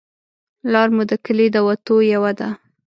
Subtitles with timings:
[0.71, 2.49] لار مو د کلي د وتو یوه ده